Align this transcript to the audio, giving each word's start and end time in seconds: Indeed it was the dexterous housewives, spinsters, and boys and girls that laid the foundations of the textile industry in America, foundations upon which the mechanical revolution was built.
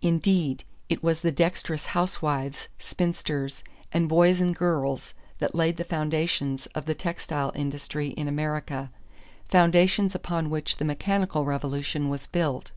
Indeed 0.00 0.64
it 0.88 1.02
was 1.02 1.20
the 1.20 1.30
dexterous 1.30 1.84
housewives, 1.92 2.68
spinsters, 2.78 3.62
and 3.92 4.08
boys 4.08 4.40
and 4.40 4.56
girls 4.56 5.12
that 5.38 5.54
laid 5.54 5.76
the 5.76 5.84
foundations 5.84 6.64
of 6.68 6.86
the 6.86 6.94
textile 6.94 7.52
industry 7.54 8.08
in 8.12 8.26
America, 8.26 8.90
foundations 9.50 10.14
upon 10.14 10.48
which 10.48 10.78
the 10.78 10.86
mechanical 10.86 11.44
revolution 11.44 12.08
was 12.08 12.26
built. 12.26 12.70